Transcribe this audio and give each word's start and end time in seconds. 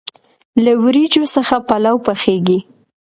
له 0.63 0.71
وریجو 0.83 1.25
څخه 1.35 1.55
پلو 1.67 1.95
پخیږي. 2.05 2.59